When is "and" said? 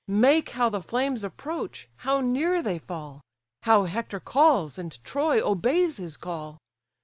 4.79-4.97